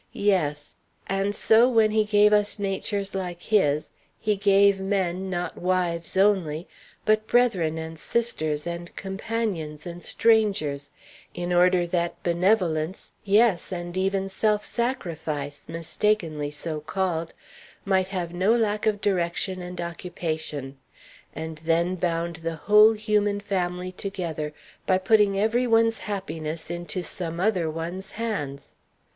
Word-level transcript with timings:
Yes; 0.13 0.73
and 1.05 1.35
so 1.35 1.69
when 1.69 1.91
He 1.91 2.05
gave 2.05 2.33
us 2.33 2.57
natures 2.57 3.13
like 3.13 3.43
His, 3.43 3.91
He 4.19 4.35
gave 4.35 4.79
men 4.79 5.29
not 5.29 5.59
wives 5.59 6.17
only, 6.17 6.67
but 7.05 7.27
brethren 7.27 7.77
and 7.77 7.99
sisters 7.99 8.65
and 8.65 8.95
companions 8.95 9.85
and 9.85 10.01
strangers, 10.01 10.89
in 11.35 11.53
order 11.53 11.85
that 11.85 12.23
benevolence, 12.23 13.11
yes, 13.23 13.71
and 13.71 13.95
even 13.95 14.27
self 14.27 14.65
sacrifice, 14.65 15.69
mistakenly 15.69 16.49
so 16.49 16.79
called, 16.81 17.35
might 17.85 18.07
have 18.07 18.33
no 18.33 18.55
lack 18.55 18.87
of 18.87 19.01
direction 19.01 19.61
and 19.61 19.79
occupation; 19.79 20.79
and 21.35 21.59
then 21.59 21.93
bound 21.93 22.37
the 22.37 22.55
whole 22.55 22.93
human 22.93 23.39
family 23.39 23.91
together 23.91 24.51
by 24.87 24.97
putting 24.97 25.39
every 25.39 25.67
one's 25.67 25.99
happiness 25.99 26.71
into 26.71 27.03
some 27.03 27.39
other 27.39 27.69
one's 27.69 28.13
hands. 28.13 28.73